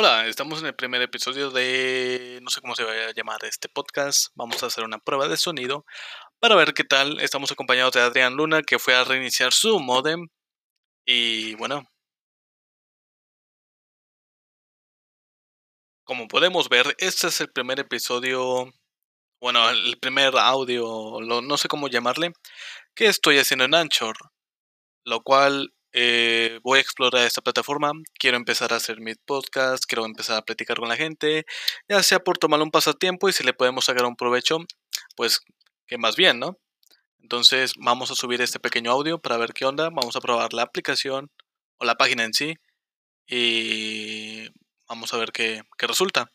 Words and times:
estamos 0.00 0.60
en 0.60 0.66
el 0.66 0.74
primer 0.74 1.02
episodio 1.02 1.50
de, 1.50 2.38
no 2.42 2.48
sé 2.50 2.60
cómo 2.62 2.74
se 2.74 2.84
va 2.84 2.92
a 2.92 3.12
llamar 3.12 3.44
este 3.44 3.68
podcast. 3.68 4.28
Vamos 4.34 4.62
a 4.62 4.66
hacer 4.66 4.84
una 4.84 4.98
prueba 4.98 5.28
de 5.28 5.36
sonido 5.36 5.84
para 6.38 6.56
ver 6.56 6.72
qué 6.72 6.84
tal. 6.84 7.20
Estamos 7.20 7.52
acompañados 7.52 7.92
de 7.92 8.00
Adrián 8.00 8.34
Luna, 8.34 8.62
que 8.62 8.78
fue 8.78 8.94
a 8.94 9.04
reiniciar 9.04 9.52
su 9.52 9.78
modem. 9.78 10.28
Y 11.04 11.54
bueno, 11.56 11.86
como 16.04 16.28
podemos 16.28 16.68
ver, 16.70 16.94
este 16.98 17.26
es 17.28 17.40
el 17.42 17.50
primer 17.52 17.80
episodio, 17.80 18.72
bueno, 19.40 19.68
el 19.70 19.98
primer 20.00 20.36
audio, 20.38 21.18
no 21.20 21.56
sé 21.58 21.68
cómo 21.68 21.88
llamarle, 21.88 22.32
que 22.94 23.06
estoy 23.06 23.38
haciendo 23.38 23.66
en 23.66 23.74
Anchor, 23.74 24.16
lo 25.04 25.20
cual 25.22 25.74
eh, 25.92 26.60
voy 26.62 26.78
a 26.78 26.82
explorar 26.82 27.26
esta 27.26 27.40
plataforma, 27.40 27.92
quiero 28.18 28.36
empezar 28.36 28.72
a 28.72 28.76
hacer 28.76 29.00
mis 29.00 29.16
podcast 29.26 29.84
quiero 29.86 30.04
empezar 30.04 30.36
a 30.36 30.42
platicar 30.42 30.78
con 30.78 30.88
la 30.88 30.96
gente, 30.96 31.44
ya 31.88 32.02
sea 32.04 32.20
por 32.20 32.38
tomar 32.38 32.62
un 32.62 32.70
pasatiempo 32.70 33.28
y 33.28 33.32
si 33.32 33.42
le 33.42 33.54
podemos 33.54 33.86
sacar 33.86 34.04
un 34.04 34.14
provecho, 34.14 34.58
pues 35.16 35.40
que 35.86 35.98
más 35.98 36.14
bien, 36.14 36.38
¿no? 36.38 36.58
Entonces 37.20 37.74
vamos 37.76 38.10
a 38.10 38.14
subir 38.14 38.40
este 38.40 38.60
pequeño 38.60 38.92
audio 38.92 39.18
para 39.18 39.36
ver 39.36 39.52
qué 39.52 39.64
onda, 39.64 39.90
vamos 39.90 40.14
a 40.16 40.20
probar 40.20 40.52
la 40.52 40.62
aplicación 40.62 41.30
o 41.78 41.84
la 41.84 41.96
página 41.96 42.24
en 42.24 42.34
sí 42.34 42.54
y 43.26 44.48
vamos 44.88 45.12
a 45.14 45.18
ver 45.18 45.32
qué, 45.32 45.62
qué 45.78 45.86
resulta. 45.88 46.30